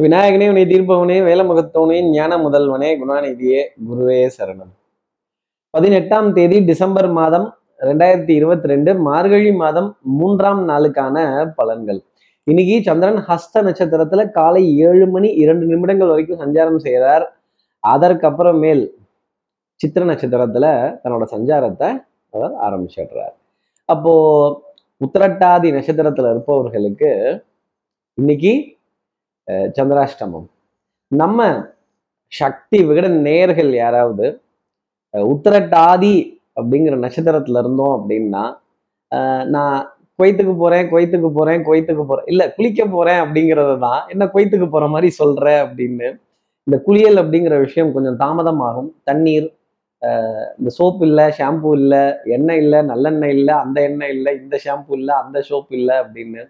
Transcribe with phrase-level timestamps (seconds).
[0.00, 3.58] விநாயகனே உன்னை தீர்ப்பவனே வேலமுகத்தவனே ஞான முதல்வனே குணாநிதியே
[3.88, 4.70] குருவே சரணம்.
[5.70, 11.16] பதினெட்டாம் தேதி டிசம்பர் மாதம் ரெண்டாயிரத்தி இருபத்தி ரெண்டு மார்கழி மாதம் மூன்றாம் நாளுக்கான
[11.58, 12.00] பலன்கள்.
[12.44, 17.36] இன்னைக்கு சந்திரன் ஹஸ்த நட்சத்திரத்துல காலை ஏழு மணி இரண்டு நிமிடங்கள் வரைக்கும் சஞ்சாரம் செய்கிறார்
[17.96, 18.84] அதற்கப்புறமேல்
[19.74, 20.66] சித்திர நட்சத்திரத்துல
[21.04, 21.90] தன்னோட சஞ்சாரத்தை
[22.30, 23.34] அவர் ஆரம்பிச்சிடுறார்.
[23.84, 24.12] அப்போ
[25.00, 27.10] உத்திரட்டாதி நட்சத்திரத்துல இருப்பவர்களுக்கு
[28.14, 28.80] இன்னைக்கு
[29.48, 30.46] சந்திராஷ்டமம்.
[31.12, 31.46] நம்ம
[32.32, 34.26] சக்தி விகட நேர்கள் யாராவது
[35.14, 36.14] உத்தரட்டாதி
[36.58, 38.44] அப்படிங்கிற நட்சத்திரத்துல இருந்தோம் அப்படின்னா
[39.54, 39.78] நான்
[40.18, 42.28] கொய்த்துக்கு போறேன் கொய்த்துக்கு போறேன் கொய்த்துக்கு போறேன்.
[42.32, 46.08] இல்ல குளிக்க போறேன் அப்படிங்கிறது தான் என்ன கொய்த்துக்கு போற மாதிரி சொல்ற அப்படின்னு.
[46.66, 48.90] இந்த குளியல் அப்படிங்கிற விஷயம் கொஞ்சம் தாமதமாகும்.
[49.08, 49.48] தண்ணீர்
[50.58, 52.02] இந்த சோப்பு இல்லை ஷாம்பு இல்லை
[52.36, 56.42] எண்ணெய் இல்லை நல்லெண்ணெய் இல்லை அந்த எண்ணெய் இல்லை இந்த ஷாம்பு இல்லை அந்த சோப்பு இல்லை அப்படின்னு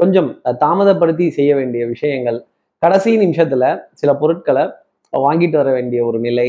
[0.00, 0.28] கொஞ்சம்
[0.64, 2.38] தாமதப்படுத்தி செய்ய வேண்டிய விஷயங்கள்.
[2.82, 3.64] கடைசி நிமிஷத்துல
[4.00, 4.64] சில பொருட்களை
[5.12, 6.48] வாங்கிட்டு வர வேண்டிய ஒரு நிலை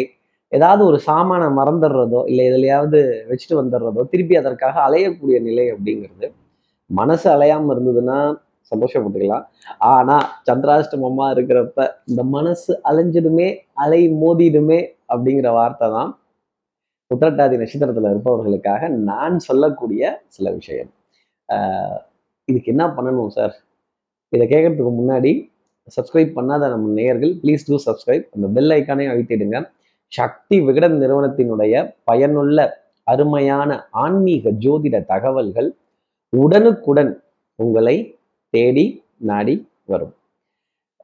[0.51, 6.27] ஏதாவது ஒரு சாமானை மறந்துடுறதோ இல்லை எதுலையாவது வச்சுட்டு வந்துடுறதோ திருப்பி அதற்காக அலையக்கூடிய நிலை அப்படிங்கிறது
[6.89, 8.17] மனசு அலையாம இருந்ததுன்னா
[8.71, 9.45] சந்தோஷப்பட்டுக்கலாம்.
[9.93, 10.15] ஆனா
[10.47, 13.47] சந்திராஷ்டமமா இருக்கிறப்ப இந்த மனசு அலைஞ்சிடுமே
[13.83, 14.79] அலை மோதிடுமே
[15.13, 16.11] அப்படிங்கிற வார்த்தை தான்
[17.11, 20.91] உத்திரட்டாதி நட்சத்திரத்துல இருப்பவர்களுக்காக நான் சொல்லக்கூடிய சில விஷயம்.
[22.47, 23.53] இதுக்கு என்ன பண்ணணும் சார்
[24.33, 25.31] இதை கேட்கறதுக்கு முன்னாடி
[25.95, 29.57] சப்ஸ்கிரைப் பண்ணாத நம்ம நேயர்கள் ப்ளீஸ் டூ சப்ஸ்கிரைப் அந்த பெல் ஐக்கானே அழுத்திடுங்க
[30.11, 32.65] சக்தி விகடன் நிறுவனத்தினுடைய பயனுள்ள
[33.03, 35.69] அருமையான ஆன்மீக ஜோதிட தகவல்கள்
[36.33, 37.11] உடனுக்குடன்
[37.55, 37.95] உங்களை
[38.53, 38.85] தேடி
[39.29, 40.13] நாடி வரும்.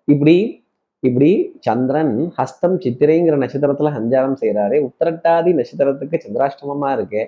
[0.07, 0.35] இப்படி
[1.03, 7.23] இப்படி சந்திரன் ஹஸ்தம் சித்திரைங்கிற நட்சத்திரத்துல சஞ்சாரம் செய்கிறாரு உத்திரட்டாதி நட்சத்திரத்துக்கு சந்திராஷ்டமமா இருக்கு.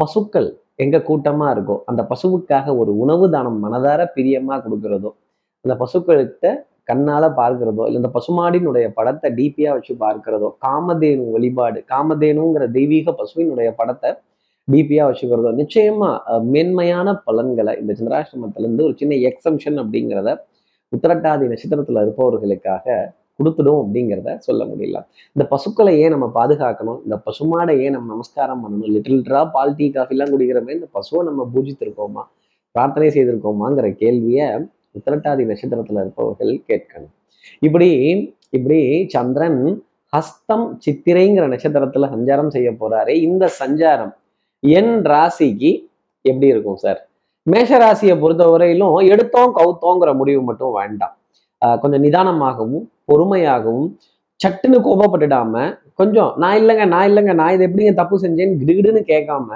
[0.00, 0.48] பசுக்கள்
[0.78, 5.10] எங்க கூட்டமா இருக்கோ அந்த பசுவுக்காக ஒரு உணவு தானம் மனதார பிரியமா கொடுக்கறதோ
[5.64, 6.52] அந்த பசுக்கள்கிட்ட
[6.84, 14.10] கண்ணால பார்க்கிறதோ இல்லை இந்த பசுமாடினுடைய படத்தை டிபியா வச்சு பார்க்கிறதோ காமதேனு வழிபாடு காமதேனுங்கிற தெய்வீக பசுவினுடைய படத்தை
[14.68, 16.10] டிபியா வச்சுக்கிறதோ நிச்சயமா
[16.44, 20.32] மேன்மையான பலன்களை இந்த சந்திராசிரமத்திலேருந்து ஒரு சின்ன எக்ஸம்ஷன் அப்படிங்கிறத
[20.92, 22.86] உத்திரட்டாதி நட்சத்திரத்துல இருப்பவர்களுக்காக
[23.38, 24.98] கொடுத்துடும் அப்படிங்கிறத சொல்ல முடியல.
[25.34, 26.98] இந்த பசுக்களை ஏன் நம்ம பாதுகாக்கணும்.
[27.04, 28.90] இந்த பசுமாடை ஏன் நம்ம நமஸ்காரம் பண்ணணும்.
[28.94, 32.24] லிட்டில் லிட்டரா பால் டீ காஃபிலாம் குடிக்கிறமே இந்த பசுவை நம்ம பூஜித்திருக்கோமா?
[32.74, 34.48] பிரார்த்தனை செய்திருக்கோமாங்கிற கேள்வியை
[34.96, 37.12] உத்திரட்டாதி நட்சத்திரத்துல இருப்பவர்கள் கேட்கணும்.
[37.66, 37.90] இப்படி
[38.56, 38.80] இப்படி
[39.14, 39.60] சந்திரன்
[40.12, 43.12] ஹஸ்தம் சித்திரைங்கிற நட்சத்திரத்துல சஞ்சாரம் செய்ய போறாரு.
[43.28, 44.12] இந்த சஞ்சாரம்
[44.60, 45.70] என் ராசிக்கு
[46.24, 47.00] எப்படி இருக்கும் சார்?
[47.52, 51.14] மேஷ ராசியை பொறுத்த வரையிலும் எடுத்தோம் கவுத்தோங்கிற முடிவு மட்டும் வேண்டாம்.
[51.82, 53.88] கொஞ்சம் நிதானமாகவும் பொறுமையாகவும்
[54.40, 55.54] சட்டுன்னு கோபப்பட்டுடாம
[56.00, 59.48] கொஞ்சம் நான் இல்லைங்க நான் இல்லைங்க நான் இதை எப்படிங்க தப்பு செஞ்சேன்னு கிடுகிடுன்னு கேட்காம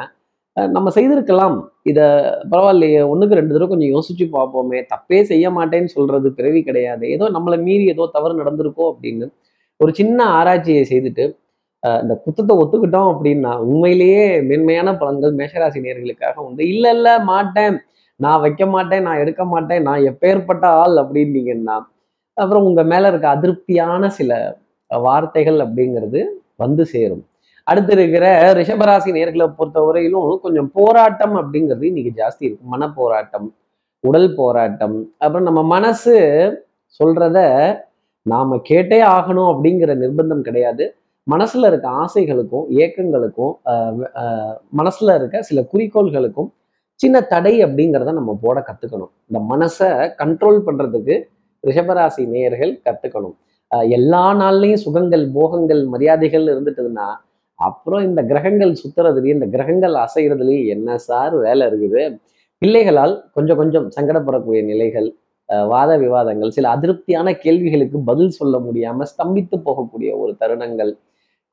[0.76, 1.54] நம்ம செய்திருக்கலாம்.
[1.90, 2.06] இதை
[2.52, 7.04] பரவாயில்லையே ஒன்றுக்கு ரெண்டு தடவை கொஞ்சம் யோசிச்சு பார்ப்போமே தப்பே செய்ய மாட்டேன்னு சொல்றது பிறவி கிடையாது.
[7.14, 9.28] ஏதோ நம்மளை மீறி ஏதோ தவறு நடந்திருக்கோ அப்படின்னு
[9.80, 11.24] ஒரு சின்ன ஆராய்ச்சியை செய்துட்டு
[12.02, 16.62] இந்த குத்தத்தை ஒத்துக்கிட்டோம் அப்படின்னா உண்மையிலேயே மென்மையான பலன்கள் மேஷராசி நேர்களுக்காக உண்டு.
[16.74, 17.76] இல்லை இல்லை மாட்டேன்.
[18.20, 21.76] நான் வைக்க மாட்டேன் நான் எடுக்க மாட்டேன் நான் எப்பேற்பட்ட ஆள் அப்படின்னீங்கன்னா
[22.36, 24.32] அப்புறம் உங்க மேல இருக்க அதிருப்தியான சில
[24.90, 26.20] வார்த்தைகள் அப்படிங்கிறது
[26.62, 27.22] வந்து சேரும்.
[27.66, 28.26] அடுத்து இருக்கிற
[28.58, 33.46] ரிஷபராசி நேர்களை பொறுத்த வரையிலும் கொஞ்சம் போராட்டம் அப்படிங்கிறது இன்னைக்கு ஜாஸ்தி இருக்கும் மன போராட்டம்
[34.04, 36.14] உடல் போராட்டம் அப்புறம் நம்ம மனசு
[37.00, 37.38] சொல்றத
[38.26, 40.84] நாம கேட்டே ஆகணும் அப்படிங்கிற நிர்பந்தம் கிடையாது.
[41.26, 43.52] மனசுல இருக்க ஆசைகளுக்கும் ஏக்கங்களுக்கும்
[44.80, 46.50] மனசுல இருக்க சில குறிக்கோள்களுக்கும்
[47.00, 49.12] சின்ன தடை அப்படிங்கிறத நம்ம போட கத்துக்கணும்.
[49.28, 49.88] இந்த மனசை
[50.20, 51.16] கண்ட்ரோல் பண்றதுக்கு
[51.64, 53.36] ரிஷபராசி நேயர்கள் கத்துக்கணும்.
[53.98, 57.08] எல்லா நாள்லையும் சுகங்கள் போகங்கள் மரியாதைகள் இருந்துட்டுதுன்னா
[57.58, 62.02] அப்புறம் இந்த கிரகங்கள் சுத்துறதுலயும் இந்த கிரகங்கள் அசைகிறதுலயும் என்ன சார் வேலை இருக்குது?
[62.62, 65.08] பிள்ளைகளால் கொஞ்சம் கொஞ்சம் சங்கடப்படக்கூடிய நிலைகள்
[65.70, 70.92] வாத விவாதங்கள் சில அதிருப்தியான கேள்விகளுக்கு பதில் சொல்ல முடியாம ஸ்தம்பித்து போகக்கூடிய ஒரு தருணங்கள்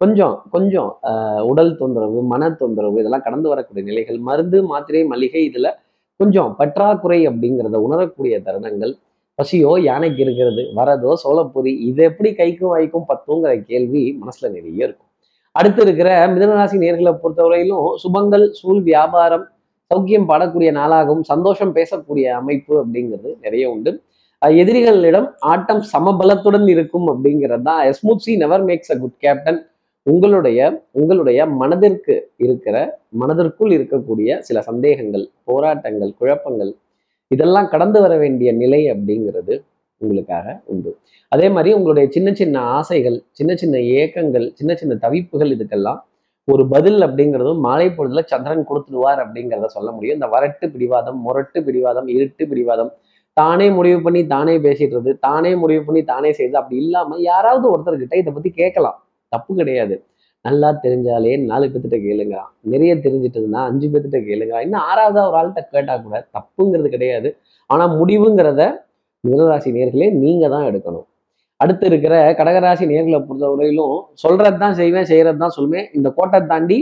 [0.01, 0.91] கொஞ்சம் கொஞ்சம்
[1.51, 5.69] உடல் தொந்தரவு மன தொந்தரவு இதெல்லாம் கடந்து வரக்கூடிய நிலைகள் மருந்து மாத்திரை மளிகை இதுல
[6.19, 8.93] கொஞ்சம் பற்றாக்குறை அப்படிங்கிறத உணரக்கூடிய தருணங்கள்
[9.39, 10.61] பசியோ யானைக்கு இருக்கிறது?
[10.77, 15.09] வரதோ சோளப்பொறி இது எப்படி கைக்கும் வாய்க்கும் பத்துங்கிற கேள்வி மனசுல நிறைய இருக்கும்.
[15.55, 19.45] அடுத்து இருக்கிற மிதனராசி நேர்களை பொறுத்தவரையிலும் சுபங்கள் சூழ் வியாபாரம்
[19.91, 23.91] சௌக்கியம் பாடக்கூடிய நாளாகவும் சந்தோஷம் பேசக்கூடிய அமைப்பு அப்படிங்கிறது நிறைய உண்டு.
[24.61, 27.81] எதிரிகளிடம் ஆட்டம் சமபலத்துடன் இருக்கும் அப்படிங்கிறது தான்.
[27.99, 29.59] Smooth sea never makes a good captain
[30.07, 30.59] உங்களுடைய
[30.99, 32.15] உங்களுடைய மனதிற்கு
[32.45, 32.75] இருக்கிற
[33.21, 36.71] மனதிற்குள் இருக்கக்கூடிய சில சந்தேகங்கள் போராட்டங்கள் குழப்பங்கள்
[37.31, 39.53] இதெல்லாம் கடந்து வர வேண்டிய நிலை அப்படிங்கிறது
[40.01, 40.91] உங்களுக்காக உண்டு.
[41.31, 45.99] அதே மாதிரி உங்களுடைய சின்ன சின்ன ஆசைகள் சின்ன சின்ன ஏக்கங்கள் சின்ன சின்ன தவிப்புகள் இதுக்கெல்லாம்
[46.47, 50.17] ஒரு பதில் அப்படிங்கிறதும் மாலை பொழுதுல சந்திரன் கொடுத்துடுவார் அப்படிங்கிறத சொல்ல முடியும்.
[50.19, 52.91] இந்த வரட்டு பிடிவாதம் முரட்டு பிடிவாதம் இருட்டு பிடிவாதம்
[53.37, 58.31] தானே முடிவு பண்ணி தானே பேசிடுறது தானே முடிவு பண்ணி தானே செய்யுது அப்படி இல்லாம யாராவது ஒருத்தர்கிட்ட இதை
[58.33, 58.97] பத்தி கேட்கலாம்.
[59.31, 59.95] தப்பு கிடையாது.
[60.45, 66.03] நல்லா தெரிஞ்சாலே நாலு பேர்த்திட்ட கேளுங்கிறான் நிறைய தெரிஞ்சிட்டதுன்னா அஞ்சு பேர்த்திட்ட கேளுங்கிறான் இன்னும் ஆறாவதா ஒரு ஆள்கிட்ட கேட்டால்
[66.05, 67.29] கூட தப்புங்கிறது கிடையாது.
[67.69, 68.61] ஆனால் முடிவுங்கிறத
[69.23, 71.05] மிதனராசி நேர்களே நீங்கள் தான் எடுக்கணும்.
[71.59, 76.77] அடுத்து இருக்கிற கடகராசி நேர்களை பொறுத்தவரையிலும் சொல்றது தான் செய்வேன் செய்கிறது தான் சொல்லுவேன் இந்த கோட்டை தாண்டி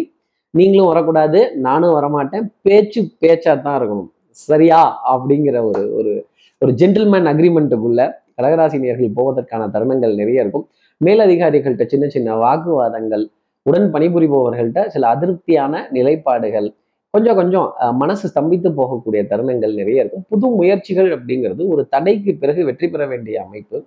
[0.53, 2.45] நீங்களும் வரக்கூடாது நானும் வரமாட்டேன்.
[2.65, 4.09] பேச்சு பேச்சா தான் இருக்கணும்.
[4.47, 4.81] சரியா?
[5.13, 6.13] அப்படிங்கிற ஒரு ஒரு
[6.61, 8.01] ஒரு ஜென்டில்மேன் அக்ரிமெண்ட்டுக்குள்ள
[8.37, 10.65] கடகராசி நேர்கள் போவதற்கான தருணங்கள் நிறைய இருக்கும்.
[11.01, 13.25] மேலதிகாரிகள்கிட்ட சின்ன சின்ன வாக்குவாதங்கள்
[13.67, 16.67] உடன் பணிபுரிபவர்கள்ட்ட சில அதிருப்தியான நிலைப்பாடுகள்.
[17.13, 17.67] கொஞ்சம் கொஞ்சம்
[18.01, 20.25] மனசு ஸ்தம்பித்து போகக்கூடிய தருணங்கள் நிறைய இருக்கும்.
[20.31, 23.77] புது முயற்சிகள் அப்படிங்கிறது ஒரு தடைக்கு பிறகு வெற்றி பெற வேண்டிய அமைப்பு.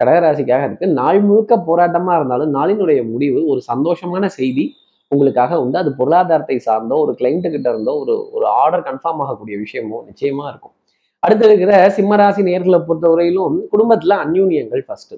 [0.00, 0.86] கடகராசிக்காக இருக்கு.
[1.00, 4.64] நாள் முழுக்க போராட்டமா இருந்தாலும் நாளினுடைய முடிவு ஒரு சந்தோஷமான செய்தி
[5.12, 5.76] உங்களுக்காக உண்டு.
[5.82, 10.74] அது பொருளாதாரத்தை சார்ந்தோ ஒரு கிளைண்ட்டு கிட்ட இருந்தோ ஒரு ஒரு ஆர்டர் கன்ஃபார்ம் ஆகக்கூடிய விஷயமோ நிச்சயமா இருக்கும்.
[11.22, 15.14] அடுத்து இருக்கிற சிம்மராசி நேர்களை பொறுத்தவரையிலும் குடும்பத்துல அந்யூன்யங்கள் ஃபர்ஸ்ட்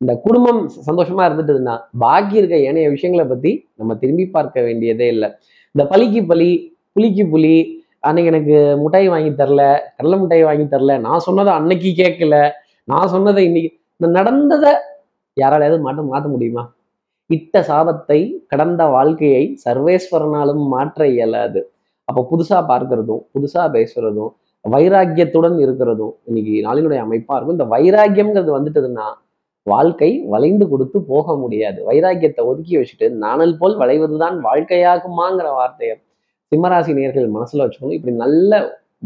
[0.00, 3.50] இந்த குடும்பம் சந்தோஷமா இருந்துட்டுதுன்னா பாக்கி இருக்க ஏனைய விஷயங்களை பத்தி
[3.80, 5.28] நம்ம திரும்பி பார்க்க வேண்டியதே இல்லை.
[5.74, 6.48] இந்த பலிக்கு பலி
[6.94, 7.56] புலிக்கு புலி
[8.08, 9.62] அன்னைக்கு எனக்கு முட்டாய் வாங்கி தரல
[9.96, 12.36] கடலை முட்டாய் வாங்கி தரல நான் சொன்னதை அன்னைக்கு கேட்கல
[12.88, 13.70] நான் சொன்னதை இன்னைக்கு
[14.00, 14.72] இந்த நடந்ததை
[15.36, 16.62] யாராலையாவது மாட்ட மாற்ற முடியுமா?
[17.30, 18.20] இட்ட சாபத்தை
[18.52, 21.60] கடந்த வாழ்க்கையை சர்வேஸ்வரனாலும் மாற்ற இயலாது.
[22.08, 24.32] அப்போ புதுசா பார்க்கறதும் புதுசா பேசுறதும்
[24.64, 27.58] வைராக்கியத்துடன் இருக்கிறதும் இன்னைக்கு நாளினுடைய அமைப்பா இருக்கும்.
[27.58, 29.06] இந்த வைராக்கியம்ங்கிறது வந்துட்டதுன்னா
[29.72, 31.78] வாழ்க்கை வளைந்து கொடுத்து போக முடியாது.
[31.90, 35.96] வைராக்கியத்தை ஒதுக்கி வச்சுட்டு நானல் போல் வளைவதுதான் வாழ்க்கையாகுமாங்கிற வார்த்தையை
[36.52, 37.96] சிம்மராசி நேர்கள் மனசுல வச்சுக்கணும்.
[37.98, 38.60] இப்படி நல்ல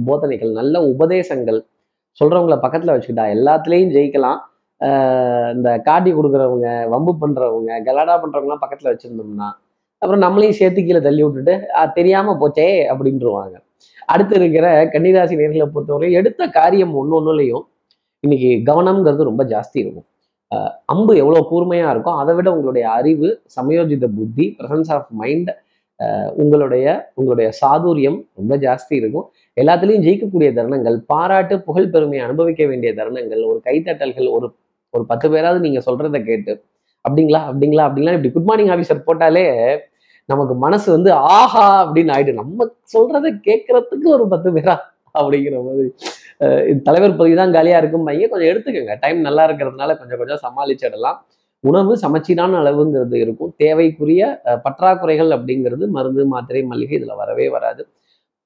[0.06, 1.61] போதனைகள் நல்ல உபதேசங்கள்
[2.19, 4.40] சொல்றவங்கள பக்கத்துல வச்சுக்கிட்டா எல்லாத்துலேயும் ஜெயிக்கலாம்.
[4.81, 9.49] ஆஹ் இந்த காட்டி கொடுக்குறவங்க வம்பு பண்றவங்க கலாடா பண்றவங்கலாம் பக்கத்துல வச்சிருந்தோம்னா
[10.02, 11.55] அப்புறம் நம்மளையும் சேர்த்து கீழே தள்ளி விட்டுட்டு
[11.94, 13.56] தெரியாம போச்சே அப்படின்ட்டுருவாங்க
[14.12, 17.64] அடுத்து இருக்கிற கன்னிராசி நேர்களை பொறுத்தவரை எடுத்த காரியம் ஒன்று ஒன்றுலையும்
[18.25, 20.06] இன்னைக்கு கவனம்ங்கிறது ரொம்ப ஜாஸ்தி இருக்கும்.
[20.93, 25.50] அம்பு எவ்வளோ கூர்மையா இருக்கும் அதை விட உங்களுடைய அறிவு சமயோஜித புத்தி ப்ரசன்ஸ் ஆஃப் மைண்ட்
[26.38, 26.87] உங்களுடைய
[27.19, 29.26] உங்களுடைய சாதுரியம் ரொம்ப ஜாஸ்தி இருக்கும்.
[29.56, 34.49] எல்லாத்துலேயும் ஜெயிக்கக்கூடிய தருணங்கள் பாராட்டு புகழ் பெருமையை அனுபவிக்க வேண்டிய தருணங்கள் ஒரு கைத்தட்டல்கள் ஒரு
[34.94, 36.52] ஒரு பத்து பேராவது நீங்க சொல்கிறத கேட்டு
[37.05, 38.14] அப்படிங்களா அப்படிங்களா அப்படிங்களா?
[38.17, 39.46] இப்படி குட் மார்னிங் ஆஃபீஸர் போட்டாலே
[40.29, 41.64] நமக்கு மனசு வந்து ஆஹா!
[41.82, 44.76] அப்படின்னு ஆயிட்டு நம்ம சொல்றத கேட்கறதுக்கு ஒரு பத்து பேரா
[45.14, 45.88] அப்படிங்கிற மாதிரி.
[46.86, 48.31] தலைவர் பதவி தான் காலியா இருக்கும் பையன்.
[48.31, 48.94] கொஞ்சம் எடுத்துக்கோங்க.
[49.00, 51.19] டைம் நல்லா இருக்கிறதுனால கொஞ்சம் கொஞ்சம் சமாளிச்சிடலாம்
[51.64, 53.52] உணவு சமச்சீரான அளவுங்கிறது இருக்கும்.
[53.60, 57.82] தேவைக்குரிய அஹ், பற்றாக்குறைகள் அப்படிங்கிறது மருந்து மாத்திரை மளிகை இதுல வரவே வராது.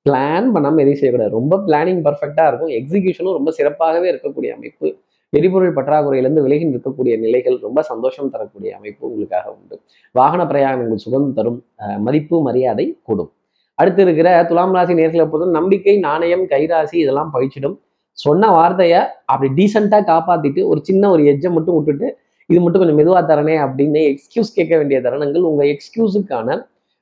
[0.06, 1.32] பிளான் பண்ணாமல் எதையும் செய்யக்கூடாது.
[1.32, 2.72] ரொம்ப பிளானிங் பர்ஃபெக்டாக இருக்கும்.
[2.78, 4.88] எக்ஸிகியூஷனும் ரொம்ப சிறப்பாகவே இருக்கக்கூடிய அமைப்பு.
[5.32, 9.76] எரிபொருள் பற்றாக்குறையிலிருந்து விலகி நிற்கக்கூடிய நிலைகள் ரொம்ப சந்தோஷம் தரக்கூடிய அமைப்பு உங்களுக்காக உண்டு.
[10.14, 13.30] வாகன பிரயாணங்கள் சுகம் தரும் அஹ், மதிப்பு மரியாதை கூடும்.
[13.78, 17.76] அடுத்து இருக்கிற துலாம் ராசி நேர்களை பொறுத்த நம்பிக்கை நாணயம் கைராசி இதெல்லாம் பழிச்சிடும்.
[18.18, 19.00] சொன்ன வார்த்தையை
[19.32, 22.08] அப்படி டீசெண்டாக காப்பாற்றிட்டு ஒரு சின்ன ஒரு எஜ்ஜை மட்டும் விட்டுட்டு
[22.50, 26.56] இது மட்டும் கொஞ்சம் மெதுவாக தரனே அப்படின்னு எக்ஸ்கியூஸ் கேட்க வேண்டிய தருணங்கள் உங்கள் எக்ஸ்கியூஸுக்கான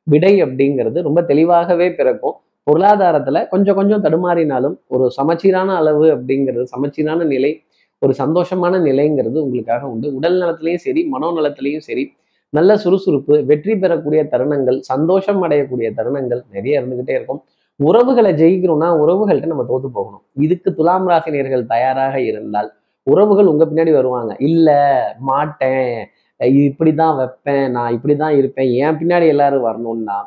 [0.06, 2.36] விடை அப்படிங்கிறது ரொம்ப தெளிவாகவே பிறக்கும்.
[2.66, 7.52] பொருளாதாரத்தில் கொஞ்சம் கொஞ்சம் தடுமாறினாலும் ஒரு சமச்சீரான அளவு அப்படிங்கிறது சமச்சீரான நிலை
[8.02, 10.08] ஒரு சந்தோஷமான நிலைங்கிறது உங்களுக்காக உண்டு.
[10.18, 12.04] உடல் நலத்திலையும் சரி மனோநலத்திலையும் சரி
[12.50, 17.40] நல்ல சுறுசுறுப்பு வெற்றி பெறக்கூடிய தருணங்கள் சந்தோஷம் அடையக்கூடிய தருணங்கள் நிறைய இருந்துகிட்டே இருக்கும்.
[17.80, 20.22] உறவுகளை ஜெயிக்கணும்னா உறவுகள்கிட்ட நம்ம தோத்து போகணும்.
[20.44, 22.70] இதுக்கு துலாம் ராசினியர்கள் தயாராக இருந்தால்
[23.06, 24.36] உறவுகள் உங்க பின்னாடி வருவாங்க.
[24.38, 24.68] இல்ல
[25.20, 26.08] மாட்டேன்.
[26.64, 27.70] இப்படிதான் வைப்பேன்.
[27.70, 28.70] நான் இப்படிதான் இருப்பேன்.
[28.84, 30.18] என் பின்னாடி எல்லாரும் வரணும்னா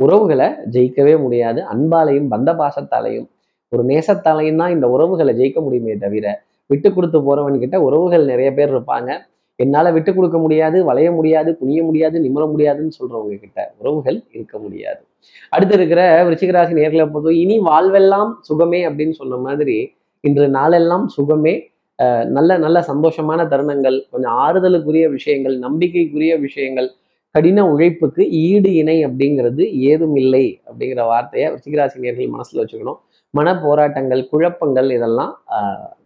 [0.00, 1.60] உறவுகளை ஜெயிக்கவே முடியாது.
[1.72, 3.28] அன்பாலையும் பந்த பாசத்தாலையும்
[3.68, 6.26] ஒரு நேசத்தாலையும் தான் இந்த உறவுகளை ஜெயிக்க முடியுமே தவிர
[6.70, 9.10] விட்டு கொடுத்து போறவன்கிட்ட உறவுகள் நிறைய பேர் இருப்பாங்க.
[9.56, 15.00] என்னால விட்டு கொடுக்க முடியாது வளைய முடியாது குனிய முடியாது நிமிர முடியாதுன்னு சொல்றவங்க கிட்ட உறவுகள் இருக்க முடியாது.
[15.48, 21.70] அடுத்து இருக்கிற விருச்சிகராசி நேர்களை பொறுத்தவரை இனி வாழ்வெல்லாம் சுகமே அப்படின்னு சொன்ன மாதிரி இன்று நாளெல்லாம் சுகமே.
[22.02, 26.90] அஹ் நல்ல நல்ல சந்தோஷமான தருணங்கள் கொஞ்சம் ஆறுதலுக்குரிய விஷயங்கள் நம்பிக்கைக்குரிய விஷயங்கள்
[27.30, 32.96] கடின உழைப்புக்கு ஈடு இணை அப்படிங்கிறது ஏதும் இல்லை அப்படிங்கிற வார்த்தையை விருச்சிகராசி நேர்கள் மனசுல வச்சுக்கணும்.
[33.30, 36.01] மன போராட்டங்கள் குழப்பங்கள் இதெல்லாம் ஆஹ்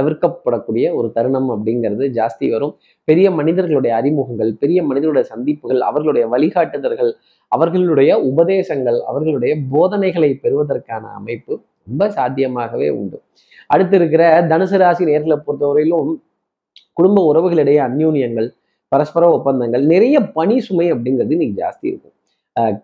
[0.00, 2.74] தவிர்க்கப்படக்கூடிய ஒரு தருணம் அப்படிங்கிறது ஜாஸ்தி வரும்.
[3.04, 7.12] பெரிய மனிதர்களுடைய அறிமுகங்கள் பெரிய மனிதர்களுடைய சந்திப்புகள் அவர்களுடைய வழிகாட்டுதல்கள்
[7.48, 11.52] அவர்களுடைய உபதேசங்கள் அவர்களுடைய போதனைகளை பெறுவதற்கான அமைப்பு
[11.88, 13.18] ரொம்ப சாத்தியமாகவே உண்டு.
[13.66, 16.12] அடுத்து இருக்கிற தனுசு ராசி நேர்களை பொறுத்தவரையிலும்
[16.92, 18.48] குடும்ப உறவுகளிடையே அந்யூன்யங்கள்
[18.88, 22.14] பரஸ்பர ஒப்பந்தங்கள் நிறைய பணி சுமை அப்படிங்கிறது இன்னைக்கு ஜாஸ்தி இருக்கும்.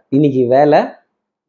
[0.09, 0.81] இன்னைக்கு வேலை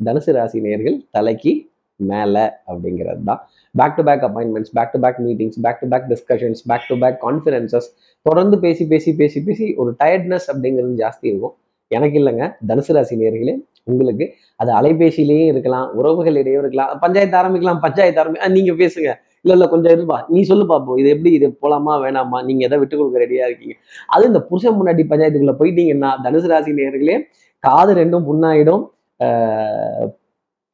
[0.06, 1.69] தனுசு ராசி நேர்கள் தலைக்கு
[2.12, 3.42] மேலே அப்படிங்கிறது தான்.
[3.76, 7.18] Back to back appointments back to back meetings back to back discussions back to back
[7.26, 7.90] conferences
[8.22, 11.56] தொடர்ந்து பேசி பேசி பேசி பேசி ஒரு டயர்ட்னஸ் அப்படிங்கிறது ஜாஸ்தி இருக்கும்.
[11.88, 12.46] எனக்கு இல்லைங்க.
[12.68, 14.26] தனுசு ராசி நேர்களே உங்களுக்கு
[14.56, 19.10] அது அலைபேசியிலேயும் இருக்கலாம் உறவுகளிடையே இருக்கலாம் பஞ்சாயத்து ஆரம்பிக்கலாம் பஞ்சாயத்து ஆரம்பி நீங்கள் பேசுங்க.
[19.42, 20.18] இல்லை இல்லை கொஞ்சம் இருப்பா.
[20.28, 21.32] நீ சொல்லு பார்ப்போம் இது எப்படி?
[21.36, 22.44] இது போலாமா வேணாமா?
[22.44, 23.76] நீங்கள் எதை விட்டு கொடுக்க ரெடியாக இருக்கீங்க?
[24.08, 27.18] அது இந்த புருஷன் முன்னாடி பஞ்சாயத்துக்குள்ளே போயிட்டீங்கன்னா தனுசு ராசி நேர்களே
[27.60, 28.84] காது ரெண்டும் புண்ணாயிடும்.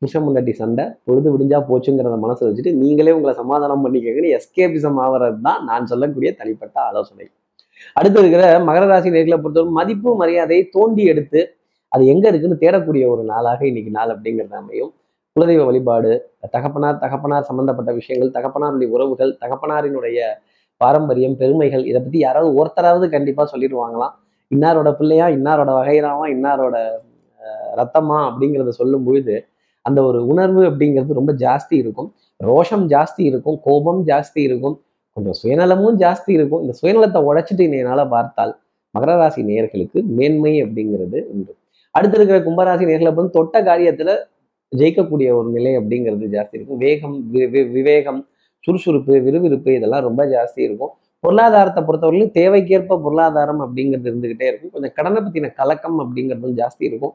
[0.06, 5.62] புருஷன் முன்னாடி சண்டை பொழுது விடிஞ்சா போச்சுங்கிறத மனசை வச்சுட்டு நீங்களே உங்களை சமாதானம் பண்ணிக்கங்கன்னு எஸ்கேபிசம் ஆகிறது தான்
[5.70, 7.26] நான் சொல்லக்கூடிய தனிப்பட்ட ஆலோசனை.
[7.96, 11.42] அடுத்து இருக்கிற மகர ராசி நேர்களை பொறுத்தவரை மதிப்பு மரியாதையை தோண்டி எடுத்து
[11.92, 14.92] அது எங்க இருக்குன்னு தேடக்கூடிய ஒரு நாளாக இன்னைக்கு நாள் அப்படிங்கிறது அமையும்.
[15.36, 16.12] குலதெய்வ வழிபாடு
[16.56, 20.20] தகப்பனார் தகப்பனார் சம்பந்தப்பட்ட விஷயங்கள் தகப்பனாருடைய உறவுகள் தகப்பனாரினுடைய
[20.82, 24.14] பாரம்பரியம் பெருமைகள் இதை பத்தி யாராவது ஒருத்தராவது கண்டிப்பா சொல்லிடுவாங்களாம்.
[24.52, 26.76] இன்னாரோட பிள்ளையா இன்னாரோட வகைராவா இன்னாரோட
[27.42, 29.36] அஹ், ரத்தமா அப்படிங்கிறத சொல்லும் பொழுது
[29.86, 32.14] அந்த ஒரு உணர்வு அப்படிங்கிறது ரொம்ப ஜாஸ்தி இருக்கும்.
[32.44, 34.82] ரோஷம் ஜாஸ்தி இருக்கும் கோபம் ஜாஸ்தி இருக்கும்
[35.14, 36.62] கொஞ்சம் சுயநலமும் ஜாஸ்தி இருக்கும்.
[36.62, 38.60] இந்த சுயநலத்தை உடைச்சிட்டு என்னால் பார்த்தால்
[39.00, 41.56] மகர ராசி நேயர்களுக்கு மேன்மை அப்படிங்கிறது உண்டு.
[41.92, 44.18] அடுத்து இருக்கிற கும்பராசி நேர்களை வந்து தொட்ட காரியத்துல
[44.78, 46.78] ஜெயிக்கக்கூடிய ஒரு நிலை அப்படிங்கிறது ஜாஸ்தி இருக்கும்.
[46.78, 48.28] வேகம் வி- விவேகம்
[48.60, 50.90] சுறுசுறுப்பு விறுவிறுப்பு இதெல்லாம் ரொம்ப ஜாஸ்தி இருக்கும்.
[51.26, 54.74] பொருளாதாரத்தை பொறுத்தவரையிலும் தேவைக்கேற்ப பொருளாதாரம் அப்படிங்கிறது இருந்துகிட்டே இருக்கும்.
[54.76, 57.14] கொஞ்சம் கடனை பற்றின கலக்கம் அப்படிங்கிறதும் ஜாஸ்தி இருக்கும்.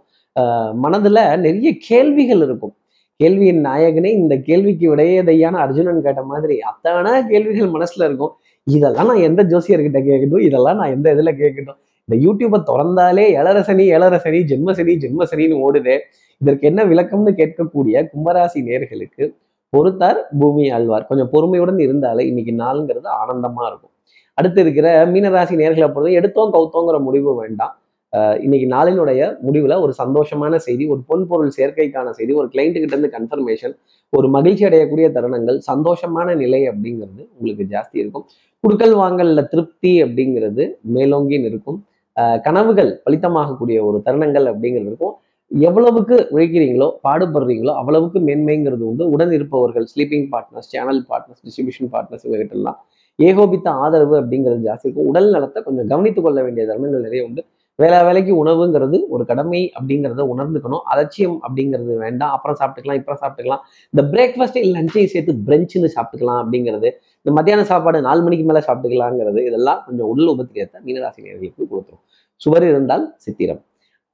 [0.84, 2.74] மனதில் நிறைய கேள்விகள் இருக்கும்.
[3.20, 8.32] கேள்வியின் நாயகனே இந்த கேள்விக்கு விடையதையான அர்ஜுனன் கேட்ட மாதிரி அத்தனை கேள்விகள் மனசில் இருக்கும்.
[8.66, 11.78] இதெல்லாம் நான் எந்த ஜோசியர்கிட்ட கேட்கட்டும் இதெல்லாம் நான் எந்த இதில் கேட்கட்டும்.
[12.08, 15.94] இந்த யூடியூப்பை திறந்தாலே ஏழரசனி ஏழரசனி ஜென்மசனி ஜென்மசனின்னு ஓடுது.
[16.42, 19.24] இதற்கு என்ன விளக்கம்னு கேட்கக்கூடிய கும்பராசி நேர்களுக்கு
[19.76, 23.94] பொறுத்தார் பூமி ஆழ்வார் கொஞ்சம் பொறுமையுடன் இருந்தாலே இன்னைக்கு நாளுங்கிறது ஆனந்தமா இருக்கும்.
[24.34, 27.74] அடுத்து இருக்கிற மீனராசி நேர்களை பொறுத்த எடுத்தோம் கவுத்தோங்கிற முடிவு வேண்டாம்.
[28.40, 33.10] இன்னைக்கு நாளினுடைய முடிவுல ஒரு சந்தோஷமான செய்தி ஒரு பொன் பொருள் சேர்க்கைக்கான செய்தி ஒரு கிளைண்ட்டு கிட்ட இருந்து
[33.18, 33.74] கன்ஃபர்மேஷன்
[34.08, 38.24] ஒரு மகிழ்ச்சி அடையக்கூடிய தருணங்கள் சந்தோஷமான நிலை அப்படிங்கிறது உங்களுக்கு ஜாஸ்தி இருக்கும்.
[38.64, 41.84] குடுக்கல் வாங்கல்ல திருப்தி அப்படிங்கிறது மேலோங்கி நிற்கும்.
[42.20, 45.14] ஆஹ் கனவுகள் பலித்தமாகக்கூடிய ஒரு தருணங்கள் அப்படிங்கிறது இருக்கும்.
[45.50, 49.04] எவ்வளவுக்கு உழைக்கிறீங்களோ பாடுபடுறீங்களோ அவ்வளவுக்கு மேன்மைங்கிறது உண்டு.
[49.10, 52.78] உடன் இருப்பவர்கள் sleeping partners channel partners distribution partners இவங்ககிட்டலாம்
[53.18, 55.06] ஏகோபித்த ஆதரவு அப்படிங்கிறது ஜாஸ்தி இருக்கும்.
[55.06, 57.42] உடல் நலத்தை கொஞ்சம் கவனித்துக் கொள்ள வேண்டிய தருணங்கள் நிறைய உண்டு.
[57.78, 60.82] வேலை வேலைக்கு உணவுங்கிறது ஒரு கடமை அப்படிங்கிறத உணர்ந்துக்கணும்.
[60.84, 62.30] அலட்சியம் அப்படிங்கிறது வேண்டாம்.
[62.30, 63.62] அப்புறம் சாப்பிட்டுக்கலாம் இப்புறம் சாப்பிட்டுக்கலாம்.
[63.94, 66.90] இந்த பிரேக்ஃபாஸ்ட் லஞ்சையும் சேர்த்து பிரெஞ்சுன்னு சாப்பிட்டுக்கலாம் அப்படிங்கிறது.
[67.18, 72.02] இந்த மத்தியான சாப்பாடு நாலு மணிக்கு மேலே சாப்பிட்டுக்கலாங்கிறது இதெல்லாம் கொஞ்சம் உடல் உபத்திரியத்தை மீனராசி நேர்களுக்கு கொடுத்துரும்.
[72.36, 73.62] சுவர் இருந்தால் சித்திரம்.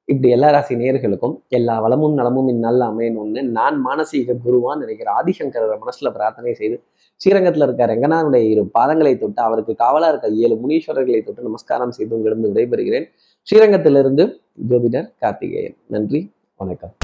[0.08, 6.10] இப்படி எல்லா ராசி நேர்களுக்கும் எல்லா வளமும் நலமும் இந்நாளில் அமையணும்னு நான் மானசீக குருவான் நினைக்கிற ஆதிசங்கரரை மனசுல
[6.12, 6.76] பிரார்த்தனை செய்து
[7.16, 12.44] ஸ்ரீரங்கத்தில் இருக்க ரங்கனாருடைய இரு பாதங்களை தொட்டு அவருக்கு காவலா இருக்க ஏழு முனீஸ்வரர்களை தொட்டு நமஸ்காரம் செய்து உங்களிடம்
[12.44, 13.08] விடைபெறுகிறேன்.
[13.42, 14.26] ஸ்ரீரங்கத்திலிருந்து
[14.70, 15.76] ஜோதிடர் கார்த்திகேயன்.
[15.86, 16.94] நன்றி வணக்கம்.